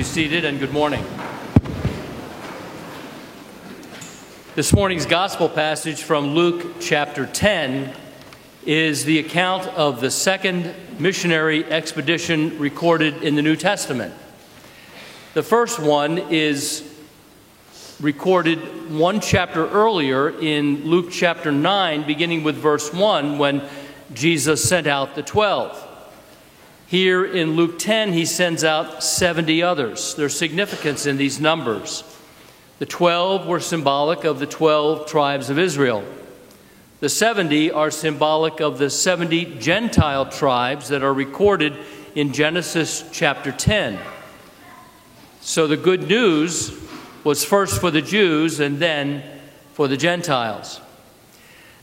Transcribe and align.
Be 0.00 0.04
seated 0.04 0.46
and 0.46 0.58
good 0.58 0.72
morning. 0.72 1.04
This 4.54 4.72
morning's 4.72 5.04
gospel 5.04 5.46
passage 5.46 6.02
from 6.04 6.28
Luke 6.28 6.76
chapter 6.80 7.26
10 7.26 7.94
is 8.64 9.04
the 9.04 9.18
account 9.18 9.66
of 9.66 10.00
the 10.00 10.10
second 10.10 10.74
missionary 10.98 11.66
expedition 11.66 12.58
recorded 12.58 13.22
in 13.22 13.34
the 13.34 13.42
New 13.42 13.56
Testament. 13.56 14.14
The 15.34 15.42
first 15.42 15.78
one 15.78 16.16
is 16.16 16.82
recorded 18.00 18.90
one 18.90 19.20
chapter 19.20 19.68
earlier 19.68 20.30
in 20.30 20.86
Luke 20.86 21.10
chapter 21.10 21.52
9, 21.52 22.06
beginning 22.06 22.42
with 22.42 22.56
verse 22.56 22.90
1, 22.90 23.36
when 23.36 23.68
Jesus 24.14 24.66
sent 24.66 24.86
out 24.86 25.14
the 25.14 25.22
12. 25.22 25.88
Here 26.90 27.24
in 27.24 27.54
Luke 27.54 27.78
10, 27.78 28.14
he 28.14 28.24
sends 28.24 28.64
out 28.64 29.04
70 29.04 29.62
others. 29.62 30.16
There's 30.16 30.36
significance 30.36 31.06
in 31.06 31.18
these 31.18 31.38
numbers. 31.38 32.02
The 32.80 32.86
12 32.86 33.46
were 33.46 33.60
symbolic 33.60 34.24
of 34.24 34.40
the 34.40 34.46
12 34.46 35.06
tribes 35.06 35.50
of 35.50 35.56
Israel. 35.56 36.02
The 36.98 37.08
70 37.08 37.70
are 37.70 37.92
symbolic 37.92 38.60
of 38.60 38.78
the 38.78 38.90
70 38.90 39.60
Gentile 39.60 40.26
tribes 40.26 40.88
that 40.88 41.04
are 41.04 41.14
recorded 41.14 41.76
in 42.16 42.32
Genesis 42.32 43.08
chapter 43.12 43.52
10. 43.52 43.96
So 45.40 45.68
the 45.68 45.76
good 45.76 46.08
news 46.08 46.76
was 47.22 47.44
first 47.44 47.80
for 47.80 47.92
the 47.92 48.02
Jews 48.02 48.58
and 48.58 48.80
then 48.80 49.22
for 49.74 49.86
the 49.86 49.96
Gentiles. 49.96 50.80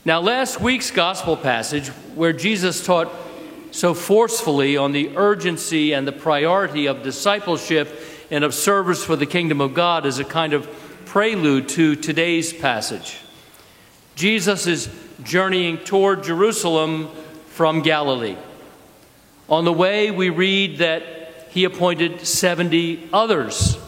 Now, 0.04 0.20
last 0.20 0.60
week's 0.60 0.90
gospel 0.90 1.34
passage, 1.34 1.88
where 2.14 2.34
Jesus 2.34 2.84
taught 2.84 3.10
so 3.70 3.94
forcefully 3.94 4.76
on 4.76 4.92
the 4.92 5.16
urgency 5.16 5.92
and 5.92 6.06
the 6.06 6.12
priority 6.12 6.86
of 6.86 7.02
discipleship 7.02 7.88
and 8.30 8.44
of 8.44 8.54
service 8.54 9.04
for 9.04 9.16
the 9.16 9.26
kingdom 9.26 9.60
of 9.60 9.74
God 9.74 10.06
as 10.06 10.18
a 10.18 10.24
kind 10.24 10.52
of 10.52 10.68
prelude 11.06 11.68
to 11.70 11.96
today's 11.96 12.52
passage. 12.52 13.18
Jesus 14.14 14.66
is 14.66 14.88
journeying 15.22 15.78
toward 15.78 16.22
Jerusalem 16.24 17.08
from 17.46 17.82
Galilee. 17.82 18.36
On 19.48 19.64
the 19.64 19.72
way, 19.72 20.10
we 20.10 20.28
read 20.28 20.78
that 20.78 21.48
he 21.50 21.64
appointed 21.64 22.26
70 22.26 23.08
others, 23.12 23.78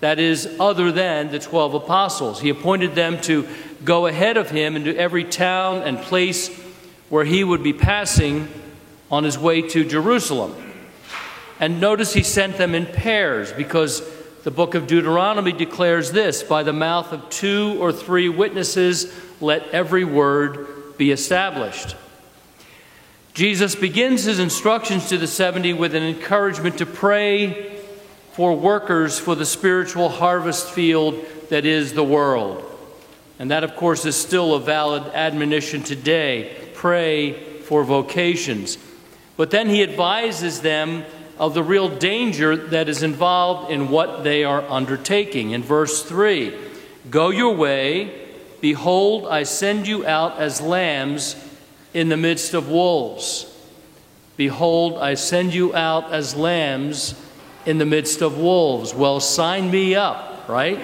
that 0.00 0.18
is, 0.18 0.46
other 0.60 0.92
than 0.92 1.30
the 1.30 1.38
12 1.38 1.74
apostles. 1.74 2.40
He 2.40 2.50
appointed 2.50 2.94
them 2.94 3.20
to 3.22 3.48
go 3.84 4.06
ahead 4.06 4.36
of 4.36 4.50
him 4.50 4.76
into 4.76 4.96
every 4.96 5.24
town 5.24 5.82
and 5.82 5.98
place 5.98 6.54
where 7.08 7.24
he 7.24 7.42
would 7.42 7.62
be 7.62 7.72
passing 7.72 8.48
on 9.10 9.24
his 9.24 9.38
way 9.38 9.62
to 9.62 9.84
Jerusalem. 9.84 10.54
And 11.60 11.80
notice 11.80 12.12
he 12.12 12.22
sent 12.22 12.58
them 12.58 12.74
in 12.74 12.86
pairs 12.86 13.52
because 13.52 14.02
the 14.44 14.50
book 14.50 14.74
of 14.74 14.86
Deuteronomy 14.86 15.52
declares 15.52 16.12
this 16.12 16.42
by 16.42 16.62
the 16.62 16.72
mouth 16.72 17.12
of 17.12 17.28
two 17.30 17.76
or 17.80 17.92
three 17.92 18.28
witnesses, 18.28 19.12
let 19.40 19.66
every 19.68 20.04
word 20.04 20.96
be 20.96 21.10
established. 21.10 21.96
Jesus 23.34 23.74
begins 23.74 24.24
his 24.24 24.38
instructions 24.38 25.08
to 25.08 25.18
the 25.18 25.26
70 25.26 25.74
with 25.74 25.94
an 25.94 26.02
encouragement 26.02 26.78
to 26.78 26.86
pray 26.86 27.76
for 28.32 28.56
workers 28.56 29.18
for 29.18 29.34
the 29.34 29.44
spiritual 29.44 30.08
harvest 30.08 30.70
field 30.70 31.24
that 31.48 31.64
is 31.64 31.92
the 31.92 32.04
world. 32.04 32.64
And 33.38 33.50
that, 33.50 33.64
of 33.64 33.76
course, 33.76 34.06
is 34.06 34.16
still 34.16 34.54
a 34.54 34.60
valid 34.60 35.02
admonition 35.12 35.82
today. 35.82 36.56
Pray 36.74 37.32
for 37.60 37.84
vocations. 37.84 38.78
But 39.36 39.50
then 39.50 39.68
he 39.68 39.82
advises 39.82 40.60
them 40.60 41.04
of 41.38 41.54
the 41.54 41.62
real 41.62 41.88
danger 41.88 42.56
that 42.56 42.88
is 42.88 43.02
involved 43.02 43.70
in 43.70 43.88
what 43.88 44.24
they 44.24 44.44
are 44.44 44.62
undertaking. 44.62 45.50
In 45.50 45.62
verse 45.62 46.02
3 46.02 46.54
Go 47.10 47.30
your 47.30 47.54
way, 47.54 48.28
behold, 48.60 49.26
I 49.26 49.44
send 49.44 49.86
you 49.86 50.06
out 50.06 50.38
as 50.38 50.60
lambs 50.60 51.36
in 51.94 52.08
the 52.08 52.16
midst 52.16 52.54
of 52.54 52.68
wolves. 52.68 53.52
Behold, 54.36 54.98
I 54.98 55.14
send 55.14 55.54
you 55.54 55.74
out 55.74 56.12
as 56.12 56.34
lambs 56.34 57.14
in 57.64 57.78
the 57.78 57.86
midst 57.86 58.22
of 58.22 58.38
wolves. 58.38 58.94
Well, 58.94 59.20
sign 59.20 59.70
me 59.70 59.94
up, 59.94 60.48
right? 60.48 60.78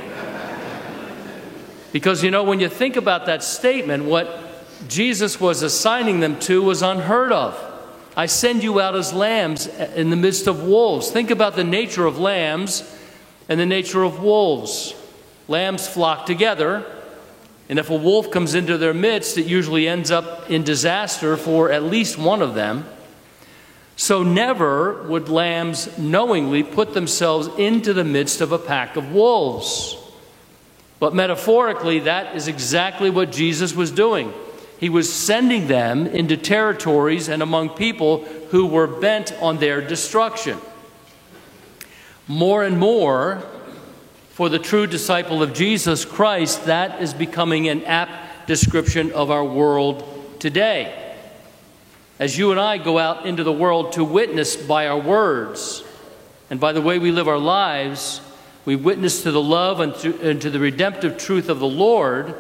Because 1.93 2.25
you 2.25 2.31
know, 2.31 2.43
when 2.43 2.61
you 2.61 2.69
think 2.69 2.97
about 2.97 3.27
that 3.27 3.43
statement, 3.43 4.05
what 4.05 4.39
Jesus 4.89 5.39
was 5.39 5.63
assigning 5.63 6.21
them 6.21 6.39
to 6.41 6.63
was 6.63 6.83
unheard 6.83 7.33
of. 7.33 7.72
I 8.17 8.27
send 8.27 8.63
you 8.63 8.81
out 8.81 8.95
as 8.95 9.13
lambs 9.13 9.67
in 9.67 10.11
the 10.11 10.17
midst 10.17 10.47
of 10.47 10.65
wolves. 10.65 11.11
Think 11.11 11.31
about 11.31 11.57
the 11.57 11.65
nature 11.65 12.05
of 12.05 12.19
lambs 12.19 12.83
and 13.49 13.59
the 13.59 13.67
nature 13.67 14.03
of 14.03 14.23
wolves. 14.23 14.95
Lambs 15.49 15.89
flock 15.89 16.27
together, 16.27 16.85
and 17.69 17.79
if 17.79 17.89
a 17.89 17.97
wolf 17.97 18.31
comes 18.31 18.55
into 18.55 18.77
their 18.77 18.93
midst, 18.93 19.39
it 19.39 19.47
usually 19.47 19.89
ends 19.89 20.11
up 20.11 20.51
in 20.51 20.63
disaster 20.63 21.37
for 21.37 21.71
at 21.73 21.83
least 21.83 22.19
one 22.19 22.43
of 22.43 22.55
them. 22.55 22.85
So, 23.97 24.23
never 24.23 25.03
would 25.05 25.29
lambs 25.29 25.99
knowingly 25.99 26.63
put 26.63 26.95
themselves 26.95 27.49
into 27.59 27.93
the 27.93 28.05
midst 28.05 28.41
of 28.41 28.53
a 28.53 28.59
pack 28.59 28.97
of 28.97 29.13
wolves. 29.13 29.97
But 30.99 31.15
metaphorically, 31.15 32.01
that 32.01 32.35
is 32.35 32.49
exactly 32.49 33.11
what 33.11 33.33
Jesus 33.33 33.75
was 33.75 33.91
doing. 33.91 34.33
He 34.83 34.89
was 34.89 35.13
sending 35.13 35.69
them 35.69 36.09
into 36.09 36.37
territories 36.37 37.29
and 37.29 37.41
among 37.41 37.69
people 37.69 38.25
who 38.51 38.67
were 38.67 38.89
bent 38.89 39.33
on 39.41 39.59
their 39.59 39.81
destruction. 39.81 40.59
More 42.27 42.65
and 42.65 42.81
more, 42.81 43.45
for 44.31 44.49
the 44.49 44.59
true 44.59 44.89
disciple 44.89 45.41
of 45.41 45.55
Jesus 45.55 46.05
Christ, 46.05 46.65
that 46.65 47.01
is 47.01 47.15
becoming 47.15 47.69
an 47.69 47.85
apt 47.85 48.49
description 48.49 49.13
of 49.13 49.31
our 49.31 49.45
world 49.45 50.05
today. 50.41 51.15
As 52.19 52.37
you 52.37 52.51
and 52.51 52.59
I 52.59 52.79
go 52.79 52.99
out 52.99 53.25
into 53.25 53.45
the 53.45 53.53
world 53.53 53.93
to 53.93 54.03
witness 54.03 54.57
by 54.57 54.89
our 54.89 54.99
words 54.99 55.85
and 56.51 56.59
by 56.59 56.73
the 56.73 56.83
way 56.83 56.99
we 56.99 57.13
live 57.13 57.29
our 57.29 57.39
lives, 57.39 58.21
we 58.65 58.75
witness 58.75 59.23
to 59.23 59.31
the 59.31 59.41
love 59.41 59.79
and 59.79 59.95
to, 59.99 60.29
and 60.29 60.43
to 60.43 60.51
the 60.51 60.59
redemptive 60.59 61.19
truth 61.19 61.49
of 61.49 61.61
the 61.61 61.69
Lord 61.69 62.35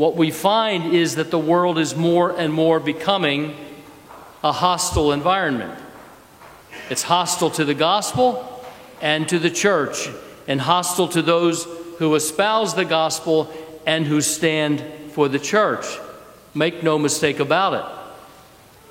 what 0.00 0.16
we 0.16 0.30
find 0.30 0.94
is 0.94 1.16
that 1.16 1.30
the 1.30 1.38
world 1.38 1.78
is 1.78 1.94
more 1.94 2.30
and 2.30 2.50
more 2.50 2.80
becoming 2.80 3.54
a 4.42 4.50
hostile 4.50 5.12
environment. 5.12 5.78
It's 6.88 7.02
hostile 7.02 7.50
to 7.50 7.66
the 7.66 7.74
gospel 7.74 8.64
and 9.02 9.28
to 9.28 9.38
the 9.38 9.50
church, 9.50 10.08
and 10.48 10.58
hostile 10.58 11.08
to 11.08 11.20
those 11.20 11.64
who 11.98 12.14
espouse 12.14 12.74
the 12.74 12.86
gospel 12.86 13.52
and 13.84 14.06
who 14.06 14.22
stand 14.22 14.82
for 15.10 15.28
the 15.28 15.38
church. 15.38 15.84
Make 16.54 16.82
no 16.82 16.98
mistake 16.98 17.38
about 17.38 17.74
it. 17.74 18.16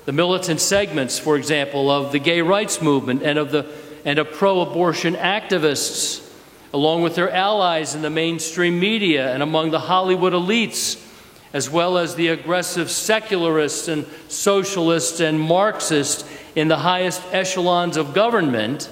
The 0.04 0.12
militant 0.12 0.60
segments, 0.60 1.18
for 1.18 1.36
example, 1.36 1.90
of 1.90 2.12
the 2.12 2.20
gay 2.20 2.40
rights 2.40 2.80
movement 2.80 3.24
and 3.24 3.36
of 3.36 3.50
the 3.50 3.66
and 4.04 4.20
of 4.20 4.30
pro-abortion 4.30 5.14
activists 5.16 6.29
along 6.72 7.02
with 7.02 7.14
their 7.14 7.30
allies 7.30 7.94
in 7.94 8.02
the 8.02 8.10
mainstream 8.10 8.78
media 8.78 9.32
and 9.32 9.42
among 9.42 9.70
the 9.70 9.80
Hollywood 9.80 10.32
elites, 10.32 11.04
as 11.52 11.68
well 11.68 11.98
as 11.98 12.14
the 12.14 12.28
aggressive 12.28 12.90
secularists 12.90 13.88
and 13.88 14.06
socialists 14.28 15.20
and 15.20 15.40
Marxists 15.40 16.24
in 16.54 16.68
the 16.68 16.78
highest 16.78 17.22
echelons 17.32 17.96
of 17.96 18.14
government, 18.14 18.88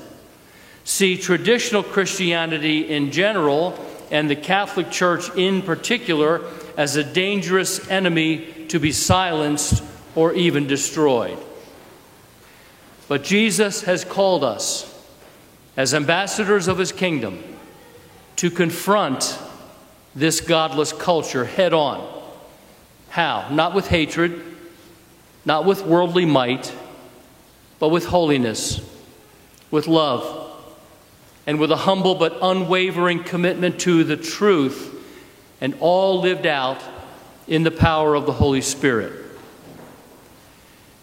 see 0.85 1.17
traditional 1.17 1.83
Christianity 1.83 2.89
in 2.89 3.13
general 3.13 3.79
and 4.11 4.29
the 4.29 4.37
Catholic 4.37 4.91
Church 4.91 5.29
in 5.37 5.63
particular 5.63 6.43
as 6.77 6.97
a 6.97 7.05
dangerous 7.05 7.89
enemy 7.91 8.67
to 8.69 8.81
be 8.81 8.91
silenced 8.91 9.85
or 10.15 10.33
even 10.33 10.67
destroyed. 10.67 11.39
But 13.07 13.23
Jesus 13.23 13.83
has 13.83 14.05
called 14.05 14.43
us 14.43 14.85
as 15.77 15.95
ambassadors 15.95 16.67
of 16.67 16.79
his 16.79 16.91
kingdom 16.91 17.43
to 18.39 18.51
confront 18.51 19.37
this 20.15 20.41
godless 20.41 20.93
culture 20.93 21.45
head 21.45 21.73
on. 21.73 22.23
How? 23.09 23.49
Not 23.51 23.75
with 23.75 23.89
hatred, 23.89 24.41
not 25.45 25.65
with 25.65 25.85
worldly 25.85 26.25
might, 26.25 26.73
but 27.81 27.89
with 27.89 28.07
holiness, 28.07 28.81
with 29.73 29.89
love, 29.89 30.53
and 31.49 31.59
with 31.59 31.73
a 31.73 31.77
humble 31.77 32.15
but 32.15 32.39
unwavering 32.41 33.25
commitment 33.25 33.81
to 33.81 34.05
the 34.05 34.17
truth, 34.17 34.95
and 35.61 35.75
all 35.81 36.21
lived 36.21 36.47
out 36.47 36.81
in 37.49 37.65
the 37.65 37.73
power 37.73 38.15
of 38.15 38.25
the 38.25 38.33
Holy 38.33 38.61
Spirit. 38.61 39.25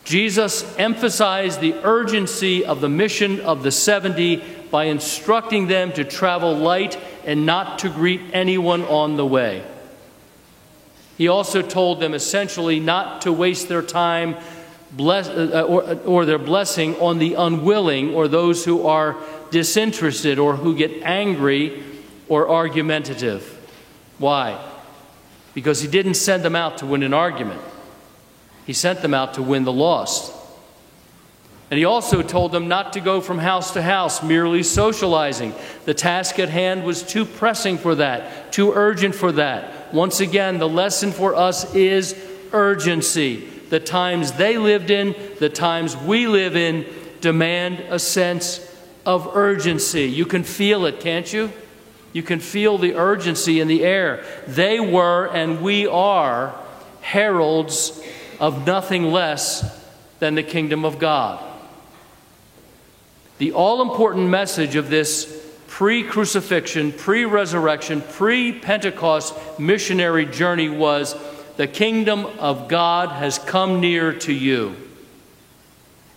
Jesus 0.05 0.63
emphasized 0.77 1.59
the 1.59 1.73
urgency 1.83 2.63
of 2.63 2.79
the 2.79 2.87
mission 2.87 3.41
of 3.41 3.63
the 3.63 3.71
70 3.71 4.41
by 4.71 4.85
instructing 4.85 5.67
them 5.67 5.91
to 5.93 6.03
travel 6.03 6.55
light 6.55 6.97
and 7.25 7.45
not 7.45 7.79
to 7.79 7.89
greet 7.89 8.21
anyone 8.33 8.83
on 8.83 9.17
the 9.17 9.25
way. 9.25 9.63
He 11.17 11.27
also 11.27 11.61
told 11.61 11.99
them 11.99 12.13
essentially 12.13 12.79
not 12.79 13.21
to 13.21 13.31
waste 13.31 13.69
their 13.69 13.81
time 13.81 14.35
bless, 14.91 15.27
uh, 15.27 15.65
or, 15.67 15.93
or 16.05 16.25
their 16.25 16.37
blessing 16.37 16.95
on 16.97 17.19
the 17.19 17.35
unwilling 17.35 18.13
or 18.13 18.27
those 18.27 18.65
who 18.65 18.87
are 18.87 19.15
disinterested 19.51 20.39
or 20.39 20.55
who 20.55 20.75
get 20.75 20.91
angry 21.03 21.83
or 22.27 22.49
argumentative. 22.49 23.51
Why? 24.17 24.59
Because 25.53 25.81
he 25.81 25.87
didn't 25.87 26.15
send 26.15 26.43
them 26.43 26.55
out 26.55 26.79
to 26.79 26.85
win 26.85 27.03
an 27.03 27.13
argument, 27.13 27.61
he 28.65 28.73
sent 28.73 29.01
them 29.01 29.13
out 29.13 29.35
to 29.35 29.41
win 29.41 29.63
the 29.63 29.73
lost. 29.73 30.33
And 31.71 31.79
he 31.79 31.85
also 31.85 32.21
told 32.21 32.51
them 32.51 32.67
not 32.67 32.93
to 32.93 33.01
go 33.01 33.21
from 33.21 33.39
house 33.39 33.71
to 33.71 33.81
house, 33.81 34.21
merely 34.21 34.61
socializing. 34.61 35.53
The 35.85 35.95
task 35.95 36.37
at 36.37 36.49
hand 36.49 36.83
was 36.83 37.01
too 37.01 37.25
pressing 37.25 37.77
for 37.77 37.95
that, 37.95 38.53
too 38.53 38.71
urgent 38.73 39.15
for 39.15 39.31
that. 39.31 39.93
Once 39.93 40.19
again, 40.19 40.59
the 40.59 40.69
lesson 40.69 41.11
for 41.11 41.33
us 41.33 41.73
is 41.73 42.15
urgency. 42.51 43.47
The 43.69 43.79
times 43.79 44.33
they 44.33 44.59
lived 44.59 44.91
in, 44.91 45.15
the 45.39 45.49
times 45.49 45.97
we 45.97 46.27
live 46.27 46.55
in, 46.55 46.85
demand 47.19 47.79
a 47.89 47.97
sense 47.97 48.59
of 49.03 49.35
urgency. 49.35 50.05
You 50.05 50.27
can 50.27 50.43
feel 50.43 50.85
it, 50.85 50.99
can't 50.99 51.31
you? 51.33 51.51
You 52.13 52.21
can 52.21 52.39
feel 52.39 52.77
the 52.77 52.95
urgency 52.95 53.59
in 53.59 53.67
the 53.67 53.83
air. 53.83 54.23
They 54.47 54.79
were, 54.79 55.27
and 55.33 55.61
we 55.61 55.87
are, 55.87 56.55
heralds 57.01 58.01
of 58.39 58.65
nothing 58.67 59.11
less 59.11 59.83
than 60.19 60.35
the 60.35 60.43
kingdom 60.43 60.85
of 60.85 60.99
God. 60.99 61.44
The 63.37 63.51
all 63.51 63.81
important 63.81 64.29
message 64.29 64.75
of 64.75 64.89
this 64.89 65.45
pre 65.67 66.03
crucifixion, 66.03 66.93
pre 66.93 67.25
resurrection, 67.25 68.01
pre 68.01 68.53
Pentecost 68.53 69.33
missionary 69.59 70.25
journey 70.25 70.69
was 70.69 71.15
the 71.57 71.67
kingdom 71.67 72.25
of 72.39 72.67
God 72.67 73.09
has 73.09 73.37
come 73.39 73.81
near 73.81 74.13
to 74.19 74.33
you. 74.33 74.75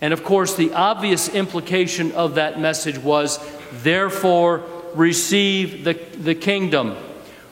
And 0.01 0.13
of 0.13 0.23
course, 0.23 0.55
the 0.55 0.73
obvious 0.73 1.27
implication 1.27 2.13
of 2.13 2.35
that 2.35 2.59
message 2.59 2.97
was 2.97 3.37
therefore, 3.83 4.63
receive 4.95 5.83
the, 5.83 5.93
the 6.17 6.35
kingdom, 6.35 6.95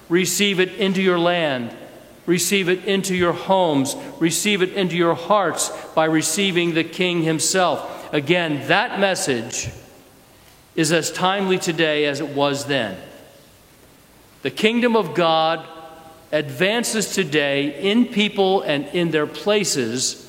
receive 0.08 0.62
it 0.62 0.74
into 0.76 1.02
your 1.02 1.20
land, 1.20 1.76
receive 2.26 2.70
it 2.70 2.86
into 2.86 3.16
your 3.16 3.34
homes, 3.34 3.96
receive 4.20 4.62
it 4.62 4.74
into 4.74 4.96
your 4.96 5.14
hearts 5.14 5.70
by 5.94 6.06
receiving 6.06 6.74
the 6.74 6.84
king 6.86 7.24
himself. 7.24 7.97
Again, 8.12 8.68
that 8.68 9.00
message 9.00 9.70
is 10.76 10.92
as 10.92 11.12
timely 11.12 11.58
today 11.58 12.06
as 12.06 12.22
it 12.22 12.30
was 12.30 12.66
then. 12.66 12.98
The 14.44 14.52
kingdom 14.52 14.96
of 14.96 15.14
God 15.14 15.68
advances 16.32 17.14
today 17.14 17.82
in 17.82 18.06
people 18.06 18.62
and 18.62 18.86
in 18.88 19.12
their 19.12 19.28
places 19.28 20.24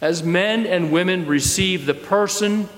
as 0.00 0.22
men 0.22 0.66
and 0.66 0.92
women 0.92 1.26
receive 1.26 1.86
the 1.86 1.94
person 1.94 2.68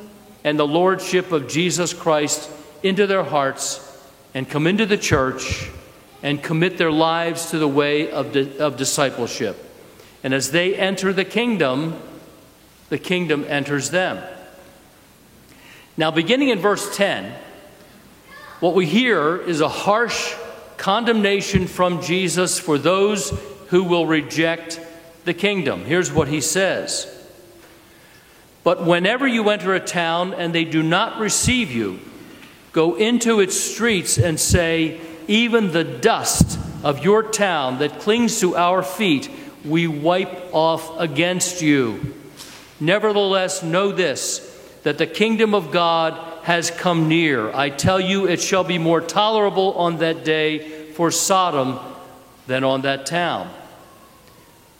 and 0.45 0.59
the 0.59 0.67
lordship 0.67 1.33
of 1.33 1.49
Jesus 1.49 1.93
Christ 1.93 2.49
into 2.83 3.07
their 3.07 3.25
hearts 3.25 3.85
and 4.35 4.49
come 4.49 4.67
into 4.67 4.87
the 4.87 4.97
church 4.97 5.69
and 6.23 6.43
commit 6.43 6.79
their 6.79 6.93
lives 6.93 7.51
to 7.51 7.59
the 7.59 7.69
way 7.69 8.11
of, 8.11 8.33
di- 8.33 8.59
of 8.59 8.77
discipleship. 8.77 9.57
And 10.23 10.35
as 10.35 10.51
they 10.51 10.75
enter 10.75 11.13
the 11.13 11.25
kingdom, 11.25 12.01
the 12.89 12.99
kingdom 12.99 13.45
enters 13.49 13.91
them. 13.91 14.23
Now, 15.97 16.11
beginning 16.11 16.49
in 16.49 16.59
verse 16.61 16.97
10, 16.97 17.35
what 18.61 18.75
we 18.75 18.87
hear 18.87 19.37
is 19.37 19.61
a 19.61 19.69
harsh 19.69 20.35
condemnation 20.77 21.67
from 21.67 22.01
Jesus 22.03 22.59
for 22.59 22.79
those 22.79 23.31
who 23.69 23.85
will 23.85 24.07
reject 24.07 24.81
the 25.25 25.35
kingdom. 25.35 25.85
Here's 25.85 26.13
what 26.13 26.29
he 26.29 26.41
says 26.41 27.07
But 28.65 28.85
whenever 28.87 29.27
you 29.27 29.51
enter 29.51 29.75
a 29.75 29.81
town 29.81 30.33
and 30.35 30.55
they 30.55 30.65
do 30.65 30.83
not 30.83 31.21
receive 31.21 31.71
you, 31.71 31.99
go 32.73 32.95
into 32.95 33.41
its 33.41 33.59
streets 33.59 34.19
and 34.19 34.41
say, 34.41 35.01
Even 35.27 35.73
the 35.73 35.85
dust 35.85 36.59
of 36.83 37.05
your 37.05 37.25
town 37.25 37.81
that 37.81 38.01
clings 38.01 38.41
to 38.41 38.57
our 38.57 38.83
feet, 38.83 39.29
we 39.65 39.87
wipe 39.87 40.55
off 40.55 40.99
against 40.99 41.61
you. 41.61 42.15
Nevertheless, 42.81 43.63
know 43.63 43.93
this 43.93 44.45
that 44.85 44.99
the 44.99 45.07
kingdom 45.07 45.55
of 45.55 45.71
God 45.71 46.15
has 46.45 46.71
come 46.71 47.09
near. 47.09 47.53
I 47.55 47.69
tell 47.69 48.01
you, 48.01 48.27
it 48.27 48.41
shall 48.41 48.65
be 48.65 48.79
more 48.79 49.01
tolerable 49.01 49.75
on 49.75 49.99
that 49.99 50.25
day 50.25 50.91
for 50.93 51.11
Sodom 51.11 51.79
than 52.47 52.65
on 52.65 52.83
that 52.83 53.05
town. 53.05 53.51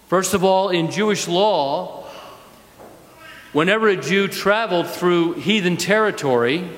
First 0.07 0.33
of 0.33 0.45
all, 0.45 0.71
in 0.71 0.91
Jewish 0.91 1.29
law, 1.29 2.07
whenever 3.53 3.89
a 3.89 3.97
Jew 3.97 4.29
traveled 4.29 4.87
through 4.87 5.35
heathen 5.35 5.77
territory, 5.77 6.69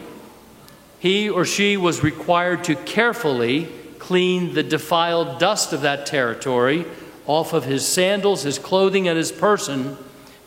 he 0.98 1.30
or 1.30 1.44
she 1.44 1.76
was 1.76 2.02
required 2.02 2.64
to 2.64 2.74
carefully 2.74 3.68
clean 3.98 4.54
the 4.54 4.62
defiled 4.62 5.38
dust 5.38 5.72
of 5.72 5.82
that 5.82 6.06
territory 6.06 6.84
off 7.26 7.52
of 7.52 7.64
his 7.64 7.86
sandals, 7.86 8.42
his 8.42 8.58
clothing, 8.58 9.06
and 9.06 9.16
his 9.16 9.30
person 9.30 9.96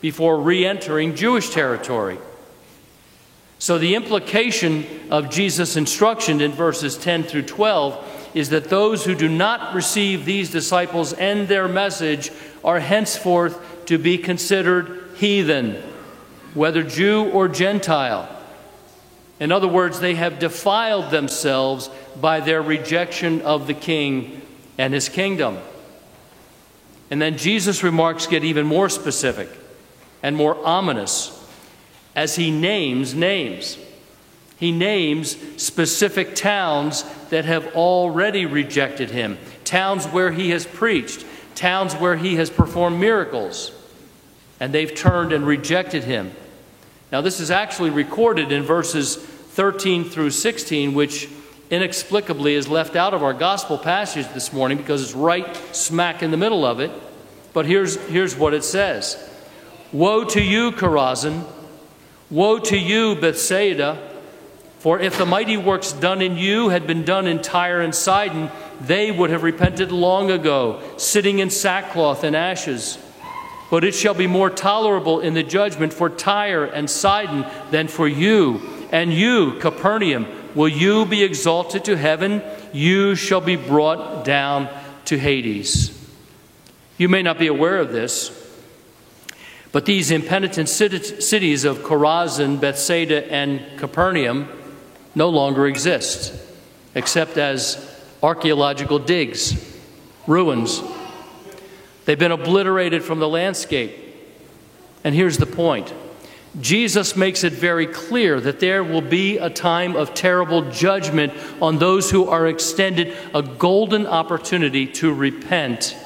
before 0.04 0.38
re 0.38 0.66
entering 0.66 1.16
Jewish 1.16 1.52
territory. 1.52 2.18
So, 3.58 3.78
the 3.78 3.96
implication 3.96 4.86
of 5.10 5.30
Jesus' 5.30 5.78
instruction 5.78 6.42
in 6.42 6.52
verses 6.52 6.98
10 6.98 7.24
through 7.24 7.44
12 7.44 8.32
is 8.34 8.50
that 8.50 8.66
those 8.66 9.06
who 9.06 9.16
do 9.16 9.30
not 9.30 9.74
receive 9.74 10.26
these 10.26 10.52
disciples 10.52 11.14
and 11.14 11.48
their 11.48 11.70
message 11.70 12.32
are 12.66 12.82
henceforth 12.82 13.86
to 13.86 13.98
be 13.98 14.18
considered 14.18 15.10
heathen, 15.16 15.82
whether 16.54 16.84
Jew 16.84 17.30
or 17.30 17.48
Gentile. 17.48 18.28
In 19.40 19.54
other 19.54 19.70
words, 19.70 20.02
they 20.02 20.16
have 20.16 20.38
defiled 20.38 21.12
themselves 21.12 21.90
by 22.20 22.42
their 22.42 22.62
rejection 22.62 23.42
of 23.44 23.68
the 23.68 23.74
king 23.74 24.42
and 24.78 24.94
his 24.94 25.08
kingdom. 25.08 25.60
And 27.10 27.22
then 27.22 27.38
Jesus' 27.38 27.84
remarks 27.84 28.28
get 28.28 28.44
even 28.44 28.66
more 28.66 28.90
specific 28.90 29.63
and 30.24 30.36
more 30.36 30.58
ominous 30.66 31.40
as 32.16 32.36
he 32.36 32.50
names 32.50 33.14
names. 33.14 33.78
He 34.58 34.72
names 34.72 35.36
specific 35.62 36.36
towns 36.36 37.04
that 37.30 37.44
have 37.46 37.76
already 37.76 38.46
rejected 38.46 39.12
him, 39.12 39.38
towns 39.66 40.06
where 40.06 40.32
he 40.32 40.52
has 40.52 40.66
preached, 40.66 41.26
towns 41.54 41.94
where 41.96 42.16
he 42.16 42.38
has 42.38 42.50
performed 42.50 43.00
miracles, 43.00 43.72
and 44.60 44.74
they've 44.74 44.96
turned 44.96 45.34
and 45.34 45.46
rejected 45.46 46.06
him. 46.06 46.32
Now, 47.12 47.22
this 47.22 47.40
is 47.40 47.52
actually 47.52 47.90
recorded 47.90 48.52
in 48.52 48.64
verses 48.64 49.18
13 49.18 50.06
through 50.06 50.32
16, 50.32 50.94
which 50.94 51.28
inexplicably 51.70 52.56
is 52.56 52.68
left 52.68 52.96
out 52.96 53.14
of 53.14 53.22
our 53.22 53.34
gospel 53.34 53.78
passage 53.78 54.28
this 54.30 54.54
morning 54.54 54.78
because 54.78 55.04
it's 55.04 55.14
right 55.14 55.56
smack 55.76 56.24
in 56.24 56.32
the 56.32 56.38
middle 56.38 56.66
of 56.66 56.80
it. 56.80 56.92
But 57.52 57.66
here's, 57.66 57.98
here's 58.08 58.36
what 58.36 58.54
it 58.54 58.64
says 58.64 59.30
Woe 59.94 60.24
to 60.24 60.42
you, 60.42 60.72
Chorazin! 60.72 61.46
Woe 62.32 62.58
to 62.58 62.76
you, 62.76 63.16
Bethsaida! 63.16 64.10
For 64.80 65.00
if 65.00 65.20
the 65.20 65.26
mighty 65.26 65.56
works 65.56 65.94
done 65.94 66.22
in 66.22 66.36
you 66.36 66.70
had 66.70 66.88
been 66.88 67.06
done 67.06 67.28
in 67.28 67.44
Tyre 67.44 67.80
and 67.80 67.94
Sidon, 67.94 68.50
they 68.82 69.12
would 69.12 69.30
have 69.30 69.44
repented 69.44 69.92
long 69.92 70.32
ago, 70.32 70.82
sitting 70.98 71.38
in 71.40 71.52
sackcloth 71.52 72.24
and 72.24 72.36
ashes. 72.36 72.98
But 73.70 73.84
it 73.84 73.94
shall 73.94 74.16
be 74.16 74.28
more 74.28 74.50
tolerable 74.50 75.20
in 75.20 75.36
the 75.36 75.44
judgment 75.44 75.94
for 75.94 76.10
Tyre 76.10 76.66
and 76.66 76.90
Sidon 76.90 77.46
than 77.70 77.88
for 77.88 78.08
you. 78.08 78.62
And 78.92 79.14
you, 79.14 79.60
Capernaum, 79.60 80.26
will 80.56 80.68
you 80.68 81.06
be 81.06 81.24
exalted 81.24 81.86
to 81.86 81.96
heaven? 81.96 82.42
You 82.74 83.14
shall 83.14 83.42
be 83.42 83.56
brought 83.56 84.26
down 84.26 84.70
to 85.06 85.20
Hades. 85.20 85.98
You 86.98 87.10
may 87.10 87.22
not 87.22 87.38
be 87.38 87.48
aware 87.48 87.78
of 87.78 87.92
this, 87.92 88.43
but 89.74 89.86
these 89.86 90.12
impenitent 90.12 90.70
cities 90.70 91.64
of 91.66 91.80
Chorazin, 91.80 92.62
Bethsaida, 92.62 93.30
and 93.34 93.60
Capernaum 93.80 94.48
no 95.16 95.30
longer 95.30 95.66
exist, 95.66 96.32
except 96.94 97.38
as 97.40 98.00
archaeological 98.22 99.00
digs, 99.00 99.76
ruins. 100.28 100.80
They've 102.06 102.20
been 102.20 102.32
obliterated 102.32 103.04
from 103.04 103.18
the 103.18 103.28
landscape. 103.28 103.98
And 105.04 105.16
here's 105.16 105.38
the 105.38 105.48
point 105.48 105.92
Jesus 106.62 107.16
makes 107.16 107.44
it 107.44 107.54
very 107.54 107.88
clear 107.88 108.40
that 108.40 108.60
there 108.60 108.84
will 108.84 109.02
be 109.02 109.40
a 109.40 109.50
time 109.50 109.96
of 109.96 110.14
terrible 110.14 110.70
judgment 110.70 111.34
on 111.60 111.80
those 111.80 112.12
who 112.12 112.28
are 112.28 112.46
extended 112.46 113.18
a 113.34 113.42
golden 113.42 114.06
opportunity 114.06 114.86
to 114.86 115.12
repent 115.12 115.98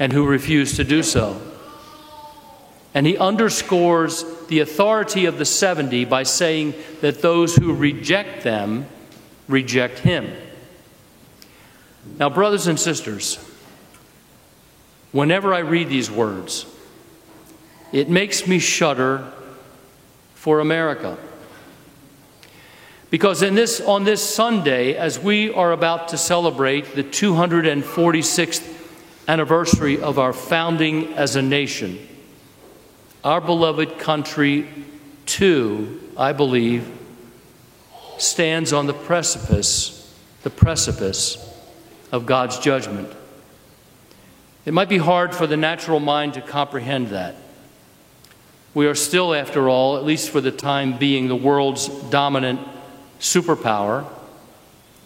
and 0.00 0.12
who 0.12 0.26
refuse 0.26 0.74
to 0.78 0.82
do 0.82 1.04
so. 1.04 1.40
And 2.96 3.06
he 3.06 3.18
underscores 3.18 4.24
the 4.46 4.60
authority 4.60 5.26
of 5.26 5.36
the 5.36 5.44
70 5.44 6.06
by 6.06 6.22
saying 6.22 6.72
that 7.02 7.20
those 7.20 7.54
who 7.54 7.74
reject 7.74 8.42
them 8.42 8.86
reject 9.48 9.98
him. 9.98 10.32
Now, 12.18 12.30
brothers 12.30 12.68
and 12.68 12.80
sisters, 12.80 13.36
whenever 15.12 15.52
I 15.52 15.58
read 15.58 15.90
these 15.90 16.10
words, 16.10 16.64
it 17.92 18.08
makes 18.08 18.46
me 18.46 18.58
shudder 18.58 19.30
for 20.34 20.60
America. 20.60 21.18
Because 23.10 23.42
in 23.42 23.54
this, 23.54 23.78
on 23.78 24.04
this 24.04 24.22
Sunday, 24.22 24.94
as 24.94 25.18
we 25.18 25.52
are 25.52 25.72
about 25.72 26.08
to 26.08 26.16
celebrate 26.16 26.94
the 26.94 27.04
246th 27.04 28.66
anniversary 29.28 30.00
of 30.00 30.18
our 30.18 30.32
founding 30.32 31.12
as 31.12 31.36
a 31.36 31.42
nation, 31.42 31.98
our 33.26 33.40
beloved 33.40 33.98
country, 33.98 34.68
too, 35.26 36.00
I 36.16 36.32
believe, 36.32 36.88
stands 38.18 38.72
on 38.72 38.86
the 38.86 38.94
precipice, 38.94 40.14
the 40.44 40.50
precipice 40.50 41.36
of 42.12 42.24
God's 42.24 42.60
judgment. 42.60 43.12
It 44.64 44.72
might 44.72 44.88
be 44.88 44.98
hard 44.98 45.34
for 45.34 45.48
the 45.48 45.56
natural 45.56 45.98
mind 45.98 46.34
to 46.34 46.40
comprehend 46.40 47.08
that. 47.08 47.34
We 48.74 48.86
are 48.86 48.94
still, 48.94 49.34
after 49.34 49.68
all, 49.68 49.96
at 49.96 50.04
least 50.04 50.30
for 50.30 50.40
the 50.40 50.52
time 50.52 50.96
being, 50.96 51.26
the 51.26 51.34
world's 51.34 51.88
dominant 51.88 52.60
superpower, 53.18 54.06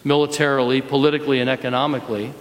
militarily, 0.05 0.83
politically, 0.83 1.41
and 1.41 1.49
economically. 1.49 2.35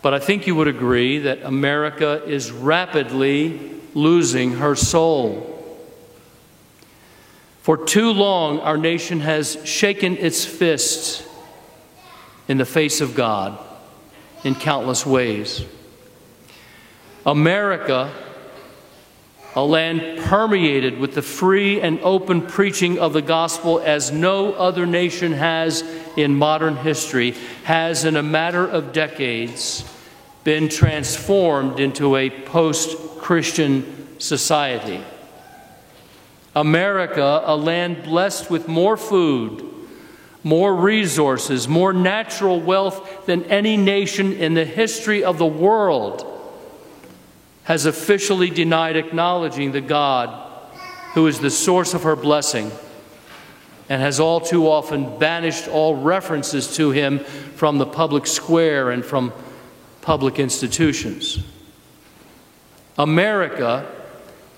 But 0.00 0.14
I 0.14 0.18
think 0.18 0.46
you 0.46 0.54
would 0.54 0.68
agree 0.68 1.18
that 1.18 1.42
America 1.42 2.22
is 2.24 2.52
rapidly 2.52 3.72
losing 3.94 4.52
her 4.52 4.76
soul. 4.76 5.54
For 7.62 7.76
too 7.76 8.12
long, 8.12 8.60
our 8.60 8.76
nation 8.76 9.20
has 9.20 9.58
shaken 9.64 10.16
its 10.16 10.44
fists 10.44 11.26
in 12.46 12.58
the 12.58 12.64
face 12.64 13.00
of 13.00 13.14
God 13.14 13.58
in 14.44 14.54
countless 14.54 15.04
ways. 15.04 15.64
America 17.26 18.12
a 19.58 19.64
land 19.64 20.20
permeated 20.24 20.98
with 20.98 21.14
the 21.14 21.22
free 21.22 21.80
and 21.80 21.98
open 22.00 22.42
preaching 22.42 22.98
of 22.98 23.12
the 23.12 23.22
gospel 23.22 23.80
as 23.80 24.12
no 24.12 24.52
other 24.52 24.86
nation 24.86 25.32
has 25.32 25.82
in 26.18 26.34
modern 26.34 26.76
history, 26.76 27.34
has 27.64 28.04
in 28.04 28.16
a 28.16 28.22
matter 28.22 28.66
of 28.66 28.92
decades 28.92 29.84
been 30.44 30.68
transformed 30.68 31.78
into 31.78 32.16
a 32.16 32.28
post 32.28 32.96
Christian 33.18 34.18
society. 34.18 35.02
America, 36.56 37.42
a 37.44 37.56
land 37.56 38.02
blessed 38.02 38.50
with 38.50 38.66
more 38.66 38.96
food, 38.96 39.64
more 40.42 40.74
resources, 40.74 41.68
more 41.68 41.92
natural 41.92 42.60
wealth 42.60 43.26
than 43.26 43.44
any 43.44 43.76
nation 43.76 44.32
in 44.32 44.54
the 44.54 44.64
history 44.64 45.22
of 45.22 45.38
the 45.38 45.46
world 45.46 46.24
has 47.64 47.84
officially 47.84 48.48
denied 48.48 48.96
acknowledging 48.96 49.72
the 49.72 49.80
God 49.80 50.30
who 51.12 51.26
is 51.26 51.38
the 51.38 51.50
source 51.50 51.92
of 51.94 52.02
her 52.02 52.16
blessing 52.16 52.72
and 53.88 54.02
has 54.02 54.20
all 54.20 54.40
too 54.40 54.68
often 54.68 55.18
banished 55.18 55.68
all 55.68 55.96
references 55.96 56.76
to 56.76 56.90
him 56.90 57.20
from 57.20 57.78
the 57.78 57.86
public 57.86 58.26
square 58.26 58.90
and 58.90 59.04
from 59.04 59.32
public 60.02 60.38
institutions. 60.38 61.42
America, 62.98 63.90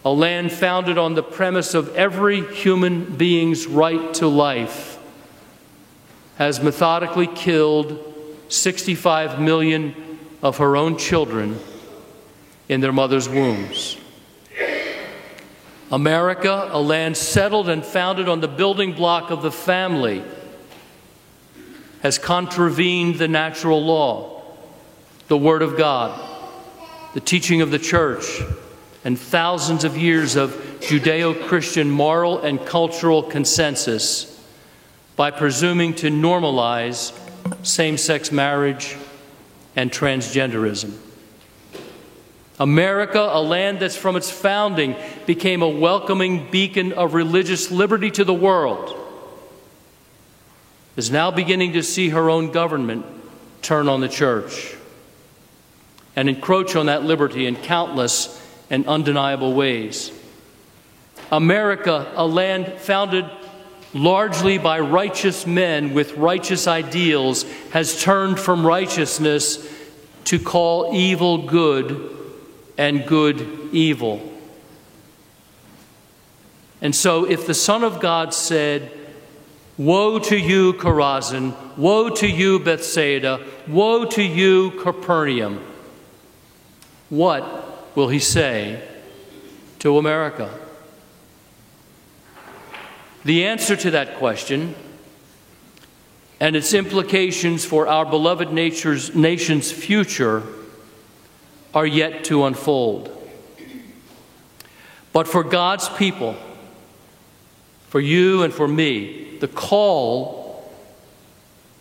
a 0.04 0.10
land 0.10 0.50
founded 0.50 0.98
on 0.98 1.14
the 1.14 1.22
premise 1.22 1.74
of 1.74 1.94
every 1.94 2.42
human 2.54 3.04
being's 3.16 3.66
right 3.66 4.14
to 4.14 4.26
life, 4.26 4.98
has 6.36 6.60
methodically 6.60 7.26
killed 7.26 8.06
65 8.48 9.40
million 9.40 10.18
of 10.42 10.56
her 10.56 10.76
own 10.76 10.96
children 10.96 11.58
in 12.68 12.80
their 12.80 12.92
mother's 12.92 13.28
wombs. 13.28 13.96
America, 15.90 16.68
a 16.70 16.80
land 16.80 17.16
settled 17.16 17.68
and 17.68 17.84
founded 17.84 18.28
on 18.28 18.40
the 18.40 18.48
building 18.48 18.92
block 18.92 19.30
of 19.30 19.42
the 19.42 19.50
family, 19.50 20.22
has 22.02 22.16
contravened 22.16 23.16
the 23.16 23.28
natural 23.28 23.84
law, 23.84 24.42
the 25.28 25.36
Word 25.36 25.62
of 25.62 25.76
God, 25.76 26.18
the 27.14 27.20
teaching 27.20 27.60
of 27.60 27.70
the 27.70 27.78
church, 27.78 28.40
and 29.04 29.18
thousands 29.18 29.82
of 29.82 29.96
years 29.96 30.36
of 30.36 30.50
Judeo 30.80 31.46
Christian 31.46 31.90
moral 31.90 32.38
and 32.40 32.64
cultural 32.64 33.22
consensus 33.22 34.26
by 35.16 35.30
presuming 35.30 35.94
to 35.94 36.08
normalize 36.08 37.12
same 37.66 37.98
sex 37.98 38.30
marriage 38.30 38.96
and 39.74 39.90
transgenderism. 39.90 40.96
America, 42.60 43.18
a 43.18 43.40
land 43.40 43.80
that's 43.80 43.96
from 43.96 44.16
its 44.16 44.30
founding 44.30 44.94
became 45.24 45.62
a 45.62 45.68
welcoming 45.68 46.50
beacon 46.50 46.92
of 46.92 47.14
religious 47.14 47.70
liberty 47.70 48.10
to 48.10 48.22
the 48.22 48.34
world, 48.34 48.94
is 50.94 51.10
now 51.10 51.30
beginning 51.30 51.72
to 51.72 51.82
see 51.82 52.10
her 52.10 52.28
own 52.28 52.50
government 52.50 53.06
turn 53.62 53.88
on 53.88 54.02
the 54.02 54.08
church 54.08 54.76
and 56.14 56.28
encroach 56.28 56.76
on 56.76 56.86
that 56.86 57.02
liberty 57.02 57.46
in 57.46 57.56
countless 57.56 58.38
and 58.68 58.86
undeniable 58.86 59.54
ways. 59.54 60.12
America, 61.32 62.12
a 62.14 62.26
land 62.26 62.74
founded 62.74 63.24
largely 63.94 64.58
by 64.58 64.78
righteous 64.78 65.46
men 65.46 65.94
with 65.94 66.14
righteous 66.18 66.66
ideals, 66.66 67.44
has 67.70 68.02
turned 68.02 68.38
from 68.38 68.66
righteousness 68.66 69.66
to 70.24 70.38
call 70.38 70.94
evil 70.94 71.46
good 71.46 72.18
and 72.80 73.06
good 73.06 73.68
evil. 73.72 74.26
And 76.80 76.96
so, 76.96 77.26
if 77.26 77.46
the 77.46 77.52
Son 77.52 77.84
of 77.84 78.00
God 78.00 78.32
said, 78.32 78.90
Woe 79.76 80.18
to 80.18 80.36
you, 80.38 80.72
Chorazin! 80.72 81.54
Woe 81.76 82.08
to 82.08 82.26
you, 82.26 82.58
Bethsaida! 82.58 83.44
Woe 83.68 84.06
to 84.06 84.22
you, 84.22 84.70
Capernaum! 84.82 85.62
What 87.10 87.94
will 87.94 88.08
he 88.08 88.18
say 88.18 88.82
to 89.80 89.98
America? 89.98 90.50
The 93.26 93.44
answer 93.44 93.76
to 93.76 93.90
that 93.90 94.16
question 94.16 94.74
and 96.40 96.56
its 96.56 96.72
implications 96.72 97.66
for 97.66 97.86
our 97.86 98.06
beloved 98.06 98.54
nature's, 98.54 99.14
nation's 99.14 99.70
future 99.70 100.42
are 101.74 101.86
yet 101.86 102.24
to 102.24 102.44
unfold. 102.44 103.16
But 105.12 105.28
for 105.28 105.42
God's 105.42 105.88
people, 105.88 106.36
for 107.88 108.00
you 108.00 108.42
and 108.42 108.52
for 108.52 108.68
me, 108.68 109.38
the 109.38 109.48
call 109.48 110.72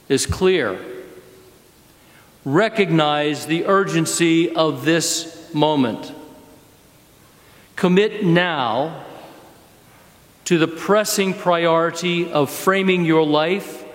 is 0.07 0.25
clear. 0.25 0.79
Recognize 2.45 3.45
the 3.45 3.65
urgency 3.65 4.55
of 4.55 4.85
this 4.85 5.53
moment. 5.53 6.11
Commit 7.75 8.23
now 8.25 9.05
to 10.45 10.57
the 10.57 10.67
pressing 10.67 11.33
priority 11.33 12.31
of 12.31 12.49
framing 12.49 13.05
your 13.05 13.23
life 13.23 13.85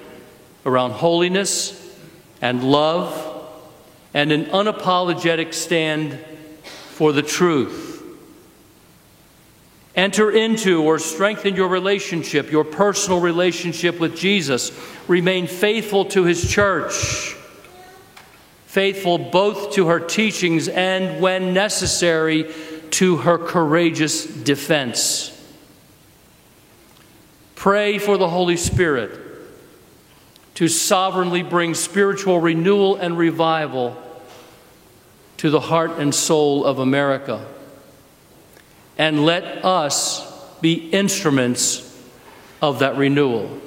around 0.64 0.92
holiness 0.92 1.80
and 2.40 2.62
love 2.62 3.33
and 4.14 4.30
an 4.30 4.47
unapologetic 4.47 5.52
stand 5.52 6.18
for 6.62 7.12
the 7.12 7.23
truth. 7.23 7.90
Enter 9.97 10.30
into 10.30 10.83
or 10.83 10.99
strengthen 10.99 11.54
your 11.54 11.68
relationship, 11.68 12.50
your 12.50 12.64
personal 12.64 13.21
relationship 13.21 13.99
with 14.00 14.16
Jesus. 14.16 14.73
Remain 15.09 15.47
faithful 15.47 16.04
to 16.06 16.25
his 16.25 16.50
church, 16.50 17.37
faithful 18.66 19.18
both 19.18 19.73
to 19.75 19.88
her 19.88 20.00
teachings 20.00 20.68
and, 20.68 21.21
when 21.21 21.52
necessary, 21.52 22.52
to 22.90 23.18
her 23.18 23.38
courageous 23.38 24.25
defense. 24.25 25.30
Pray 27.54 27.99
for 27.99 28.16
the 28.16 28.28
Holy 28.28 28.56
Spirit 28.56 29.21
to 30.54 30.68
sovereignly 30.68 31.42
bring 31.42 31.75
spiritual 31.75 32.40
renewal 32.40 32.97
and 32.97 33.18
revival 33.18 34.00
to 35.44 35.50
the 35.50 35.60
heart 35.60 35.98
and 35.98 36.14
soul 36.14 36.64
of 36.64 36.78
America. 36.78 37.44
And 38.96 39.26
let 39.26 39.62
us 39.62 40.26
be 40.62 40.88
instruments 40.88 42.02
of 42.62 42.78
that 42.78 42.96
renewal. 42.96 43.60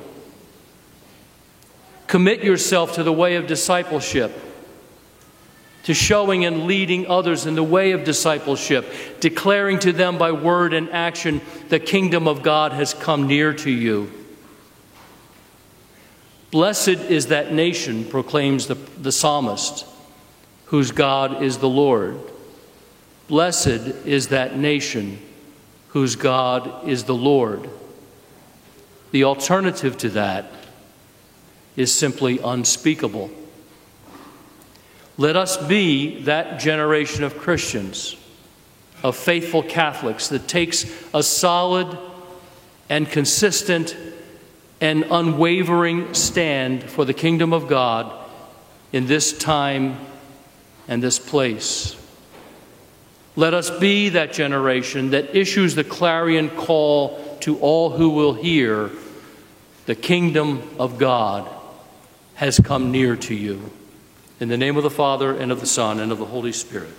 Commit 2.07 2.43
yourself 2.43 2.95
to 2.95 3.03
the 3.03 3.13
way 3.13 3.35
of 3.35 3.45
discipleship, 3.45 4.35
to 5.83 5.93
showing 5.93 6.45
and 6.45 6.65
leading 6.65 7.05
others 7.05 7.45
in 7.45 7.53
the 7.53 7.61
way 7.61 7.91
of 7.91 8.03
discipleship, 8.03 8.91
declaring 9.19 9.77
to 9.77 9.93
them 9.93 10.17
by 10.17 10.31
word 10.31 10.73
and 10.73 10.89
action, 10.89 11.41
the 11.69 11.79
kingdom 11.79 12.27
of 12.27 12.41
God 12.41 12.71
has 12.71 12.95
come 12.95 13.27
near 13.27 13.53
to 13.53 13.69
you. 13.69 14.11
Blessed 16.49 16.87
is 16.87 17.27
that 17.27 17.53
nation, 17.53 18.03
proclaims 18.03 18.65
the, 18.65 18.73
the 18.73 19.11
psalmist 19.11 19.85
whose 20.67 20.91
God 20.91 21.41
is 21.41 21.57
the 21.57 21.69
Lord. 21.69 22.19
Blessed 23.27 24.05
is 24.05 24.29
that 24.29 24.57
nation 24.57 25.19
whose 25.89 26.15
God 26.15 26.87
is 26.87 27.05
the 27.05 27.15
Lord. 27.15 27.69
The 29.11 29.23
alternative 29.23 29.97
to 29.99 30.09
that 30.09 30.51
is 31.75 31.93
simply 31.93 32.39
unspeakable. 32.39 33.29
Let 35.17 35.35
us 35.35 35.57
be 35.57 36.21
that 36.23 36.59
generation 36.59 37.23
of 37.23 37.37
Christians, 37.37 38.15
of 39.03 39.15
faithful 39.15 39.63
Catholics, 39.63 40.27
that 40.29 40.47
takes 40.47 40.85
a 41.13 41.23
solid 41.23 41.97
and 42.89 43.09
consistent 43.09 43.95
and 44.79 45.05
unwavering 45.09 46.13
stand 46.13 46.83
for 46.83 47.05
the 47.05 47.13
kingdom 47.13 47.53
of 47.53 47.67
God 47.67 48.13
in 48.91 49.07
this 49.07 49.35
time 49.37 49.97
and 50.87 51.01
this 51.01 51.19
place. 51.19 51.95
Let 53.35 53.53
us 53.53 53.69
be 53.69 54.09
that 54.09 54.33
generation 54.33 55.11
that 55.11 55.35
issues 55.35 55.75
the 55.75 55.83
clarion 55.83 56.49
call 56.49 57.37
to 57.41 57.59
all 57.59 57.91
who 57.91 58.09
will 58.09 58.33
hear 58.33 58.89
the 59.85 59.95
kingdom 59.95 60.67
of 60.79 60.97
God 60.97 61.47
has 62.35 62.59
come 62.59 62.91
near 62.91 63.15
to 63.15 63.35
you. 63.35 63.71
In 64.39 64.49
the 64.49 64.57
name 64.57 64.77
of 64.77 64.83
the 64.83 64.89
Father, 64.89 65.35
and 65.35 65.51
of 65.51 65.59
the 65.59 65.65
Son, 65.65 65.99
and 65.99 66.11
of 66.11 66.19
the 66.19 66.25
Holy 66.25 66.51
Spirit. 66.51 66.93